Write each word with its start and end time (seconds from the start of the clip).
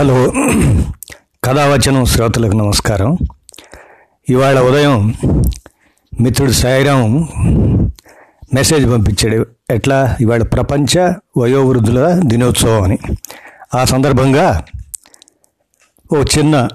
Hello. 0.00 0.32
కథావచనం 1.44 2.04
శ్రోతలకు 2.04 2.52
నమస్కారం. 2.52 3.18
ఇవాళ 4.28 4.60
ఉదయం 4.60 5.14
మిత్రుడు 6.20 6.50
సాయిరాం 6.50 7.28
మెసేజ్ 8.54 8.86
పంపించాడు. 8.86 9.46
ఎట్లా? 9.70 10.16
ఇవాళ 10.20 10.42
ప్రపంచ 10.42 11.12
వయోవృద్ధుల 11.38 12.20
దినోత్సవం 12.26 12.82
అని 12.82 12.98
ఆ 13.74 13.84
సందర్భంగా 13.84 14.64
ఓ 16.12 16.22
చిన్న 16.38 16.68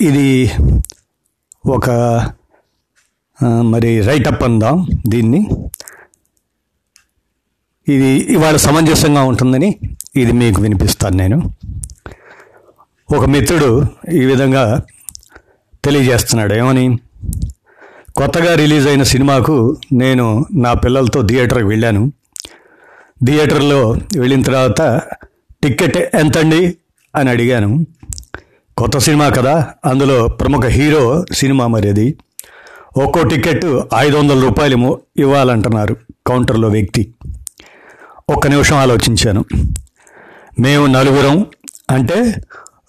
ఇది 0.00 0.52
ఒక 1.66 1.90
మరి 3.60 4.00
రైటప్ 4.00 4.42
అందాం 4.42 4.88
దీన్ని. 5.08 5.48
ఇది 7.88 8.08
ఇవాళ 8.08 8.56
సమంజసంగా 8.56 9.22
ఉంటుందని 9.22 9.80
ఇది 10.16 10.32
మీకు 10.32 10.62
వినిపిస్తాను 10.62 11.16
నేను. 11.16 11.50
ఒక 13.16 13.24
మిత్రుడు 13.24 13.86
ఈ 14.12 14.24
విధంగా 14.24 14.82
తెలియజేస్తున్నాడు. 15.84 16.54
ఏమని? 16.54 16.98
కొత్తగా 18.16 18.54
రిలీజ్ 18.54 18.86
అయిన 18.86 19.02
సినిమాకు 19.02 19.76
నేను 19.92 20.44
నా 20.54 20.72
పిల్లలతో 20.72 21.22
థియేటర్కి 21.22 21.64
వెళ్ళాను. 21.64 22.12
థియేటర్లో 23.26 23.96
వెళ్ళిన 24.16 24.42
తర్వాత 24.42 25.02
టికెట్ 25.62 26.16
ఎంతండి 26.16 26.76
అని 27.16 27.30
అడిగాను. 27.30 27.86
కొత్త 28.76 28.98
సినిమా 28.98 29.28
కదా 29.28 29.68
అందులో 29.84 30.28
ప్రముఖ 30.28 30.64
హీరో 30.64 31.24
సినిమా 31.32 31.66
మరి 31.66 31.88
అది. 31.88 32.18
ఒక్కో 32.96 33.22
టికెట్ 33.22 33.64
ఐదు 33.96 34.16
వందల 34.16 34.40
రూపాయలు 34.40 35.00
ఇవ్వాలంటున్నారు 35.16 35.96
కౌంటర్లో 36.26 36.68
వ్యక్తి. 36.68 37.14
ఒక్క 38.28 38.46
నిమిషం 38.46 38.76
ఆలోచించాను. 38.76 39.44
మేము 40.60 40.86
నలుగురం 40.86 41.46
అంటే 41.90 42.34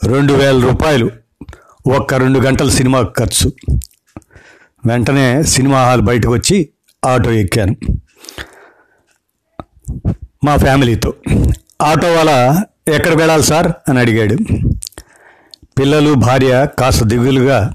రెండు 0.03 0.33
వేల 0.33 0.59
రూపాయలు 0.59 1.11
ఒక్క 1.95 2.13
రెండు 2.13 2.39
గంటల 2.39 2.69
సినిమా 2.69 3.01
ఖర్చు. 3.01 3.51
వెంటనే 4.85 5.43
సినిమా 5.43 5.83
హాల్ 5.83 6.01
బయటకు 6.01 6.33
వచ్చి 6.33 6.69
ఆటో 7.05 7.31
ఎక్కాను. 7.31 7.75
మా 10.43 10.55
ఫ్యామిలీతో. 10.57 11.13
ఆటో 11.81 12.13
వాళ్ళ 12.13 12.61
ఎక్కడ 12.93 13.13
వెళ్ళాలి 13.13 13.43
సార్? 13.43 13.89
అని 13.89 13.99
అడిగాడు. 13.99 14.37
పిల్లలు 15.79 16.13
భార్య 16.13 16.67
కాస్త 16.79 17.03
దిగులుగా 17.03 17.73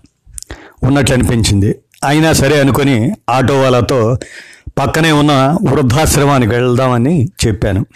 ఉన్నట్లు 0.83 1.15
అనిపించింది. 1.15 1.79
అయినా 2.05 2.33
సరే 2.33 2.61
అనుకొని 2.61 3.13
ఆటో 3.31 3.61
వాళ్ళతో 3.61 4.19
పక్కనే 4.79 5.13
ఉన్న 5.13 5.59
వృద్ధాశ్రమానికి 5.71 6.53
వెళ్దామని 6.53 7.29
చెప్పాను. 7.47 7.87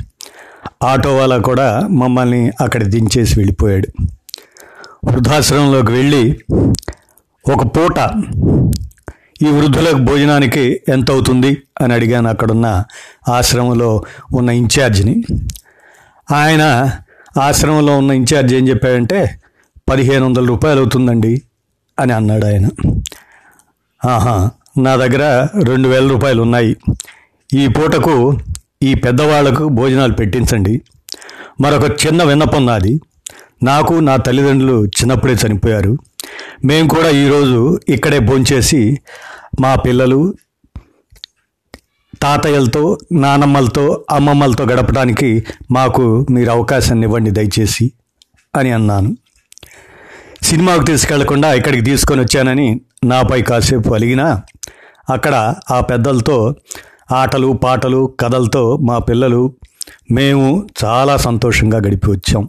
ఆటో 0.82 1.16
వాళ్ళ 1.16 1.36
కూడా 1.38 1.88
మమ్మల్ని 1.90 2.52
అక్కడ 2.60 2.82
దించేసి 2.82 3.34
వెళ్ళిపోయాడు. 3.38 3.88
వృద్ధాశ్రమంలోకి 5.04 5.92
వెళ్ళి 5.92 6.40
ఒక 7.52 7.62
పూట 7.76 7.98
ఈ 9.42 9.46
వృద్ధులకు 9.46 9.96
భోజనానికి 9.96 10.80
ఎంత 10.88 11.10
అవుతుంది 11.10 11.62
అని 11.80 11.94
అడిగాను. 11.94 12.28
అక్కడున్న 12.28 12.84
ఆశ్రమంలో 13.28 14.04
ఉన్న 14.34 14.50
ఇన్ఛార్జిని. 14.50 15.24
ఆయన 16.32 16.62
ఆశ్రమంలో 17.40 17.98
ఉన్న 17.98 18.10
ఇన్ఛార్జ్ 18.10 18.54
ఏం 18.54 18.68
చెప్పాడంటే 18.68 19.38
పదిహేను 19.88 20.26
వందల 20.26 20.46
రూపాయలు 20.46 20.80
అవుతుందండి 20.80 21.42
అని 21.98 22.12
అన్నాడు 22.12 22.46
ఆయన. 22.46 22.66
ఆహా 24.04 24.50
నా 24.78 24.96
దగ్గర 24.96 25.48
రెండు 25.62 25.88
వేల 25.88 26.08
రూపాయలు 26.08 26.42
ఉన్నాయి. 26.42 26.76
ఈ 27.54 27.68
పూటకు 27.68 28.38
ఈ 28.86 28.94
పెద్దవాళ్ళకు 28.94 29.64
భోజనాలు 29.78 30.12
పెట్టించండి. 30.12 30.74
మరొక 31.60 31.86
చిన్న 32.02 32.22
విన్నపం 32.22 32.66
నాది. 32.66 32.94
నాకు 33.62 33.94
నా 33.94 34.14
తల్లిదండ్రులు 34.16 34.78
చిన్నప్పుడే 34.96 35.34
చనిపోయారు. 35.34 35.92
మేము 36.64 36.86
కూడా 36.88 37.10
ఈరోజు 37.22 37.60
ఇక్కడే 37.88 38.18
భోంచేసి 38.18 38.80
మా 39.60 39.74
పిల్లలు 39.74 40.20
తాతయ్యలతో 42.22 42.82
నానమ్మలతో 43.12 43.84
అమ్మమ్మలతో 44.10 44.64
గడపడానికి 44.64 45.30
మాకు 45.70 46.04
మీరు 46.30 46.50
అవకాశాన్ని 46.50 47.06
ఇవ్వండి 47.06 47.30
దయచేసి 47.30 47.86
అని 48.54 48.70
అన్నాను. 48.70 49.10
సినిమాకు 50.42 50.84
తీసుకెళ్ళకుండా 50.84 51.48
ఇక్కడికి 51.52 51.84
తీసుకొని 51.84 52.20
వచ్చానని 52.20 52.68
నాపై 53.04 53.40
కాసేపు 53.42 53.90
అలిగినా 53.94 54.26
అక్కడ 55.10 55.34
ఆ 55.70 55.78
పెద్దలతో 55.80 56.36
ఆటలు 57.12 57.52
పాటలు 57.52 58.14
కథలతో 58.20 58.76
మా 58.76 58.98
పిల్లలు 58.98 59.54
మేము 60.10 60.68
చాలా 60.84 61.16
సంతోషంగా 61.16 61.78
గడిపి 61.78 62.10
వచ్చాం. 62.10 62.48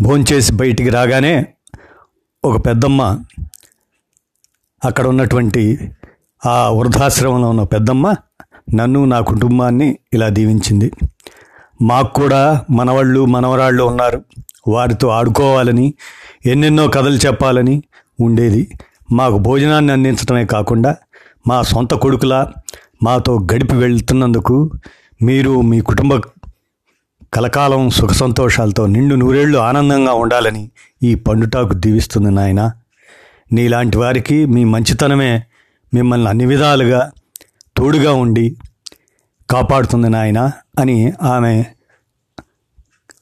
భోంచేసి 0.00 0.52
బయటికి 0.52 0.88
రాగానే 0.88 1.46
ఒక 2.44 2.66
పెద్దమ్మ 2.66 3.18
అక్కడ 4.84 5.06
ఉన్నటువంటి 5.06 5.92
ఆ 6.46 6.70
వృద్ధాశ్రమంలో 6.70 7.50
ఉన్న 7.50 7.62
పెద్దమ్మ 7.62 8.14
నన్ను 8.74 9.04
నా 9.04 9.20
కుటుంబాన్ని 9.20 9.98
ఇలా 10.12 10.28
దీవించింది. 10.28 10.92
మాకు 11.82 12.14
కూడా 12.14 12.64
మనవాళ్ళు 12.70 13.24
మనవరాళ్ళు 13.24 13.84
ఉన్నారు. 13.84 14.24
వారితో 14.68 15.08
ఆడుకోవాలని 15.08 15.94
ఎన్నెన్నో 16.46 16.88
కథలు 16.88 17.16
చెప్పాలని 17.16 17.82
ఉండేది. 18.20 18.72
మాకు 19.12 19.38
భోజనాన్ని 19.38 19.92
అందించడమే 19.92 20.44
కాకుండా 20.44 20.96
మా 21.48 21.62
సొంత 21.62 21.94
కొడుకులా 21.94 22.52
మాతో 23.02 23.38
గడిపి 23.52 23.74
వెళ్తున్నందుకు 23.74 24.70
మీరు 25.22 25.60
మీ 25.60 25.80
కుటుంబ 25.80 26.14
కలకాలం 27.34 27.90
సుఖ 27.90 28.10
సంతోషాలతో 28.10 28.86
నిండు 28.86 29.14
నూరేళ్ళు 29.14 29.58
ఆనందంగా 29.58 30.12
ఉండాలని 30.12 30.70
ఈ 31.02 31.14
పండుటాకు 31.14 31.74
దీవిస్తుంది 31.74 32.30
నాయన. 32.30 32.72
నీలాంటి 33.52 33.98
వారికి 33.98 34.46
మీ 34.46 34.64
మంచితనమే 34.64 35.42
మిమ్మల్ని 35.94 36.28
అన్ని 36.28 36.46
విధాలుగా 36.46 37.10
తోడుగా 37.76 38.12
ఉండి 38.12 38.56
కాపాడుతుంది 39.50 40.08
నాయన 40.08 40.52
అని 40.78 41.12
ఆమె 41.22 41.64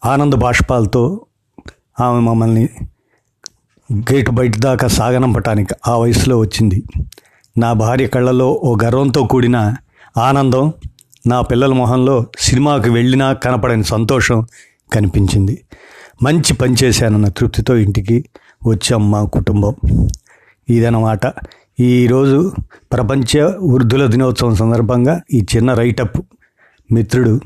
ఆనంద 0.04 0.34
బాష్పాలతో 0.34 1.26
ఆమె 2.00 2.20
మమ్మల్ని 2.20 2.68
గేటు 3.92 4.30
బయట 4.30 4.58
దాకా 4.58 4.86
సాగనంపటానికి 4.88 5.74
ఆ 5.86 5.96
వయసులో 5.96 6.38
వచ్చింది. 6.38 6.84
నా 7.58 7.72
భార్య 7.72 8.06
కళ్ళలో 8.06 8.60
ఓ 8.64 8.76
గర్వంతో 8.84 9.26
కూడిన 9.26 9.74
ఆనందం 10.16 10.72
నా 11.26 11.40
పిల్లల 11.40 11.72
మొహంలో 11.72 12.26
సినిమాకి 12.38 12.90
వెళ్ళినా 12.90 13.32
కనపడని 13.32 13.84
సంతోషం 13.84 14.46
కనిపించింది. 14.92 15.64
మంచి 16.22 16.52
పని 16.52 16.74
చేశానన్న 16.84 17.28
తృప్తితో 17.28 17.76
ఇంటికి 17.76 18.24
వచ్చాం 18.66 19.10
మా 19.10 19.24
కుటుంబం. 19.24 19.74
ఇదన్నమాట. 20.68 21.20
ఈరోజు 21.80 22.52
ప్రపంచ 22.92 23.40
వృద్ధుల 23.62 24.06
దినోత్సవం 24.06 24.54
సందర్భంగా 24.54 25.20
ఈ 25.34 25.46
చిన్న 25.56 25.74
రైటప్ 25.74 26.20
మిత్రుడు 26.92 27.40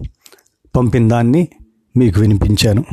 పంపిన 0.76 1.08
దాన్ని 1.08 1.48
మీకు 1.96 2.20
వినిపించాను. 2.20 2.84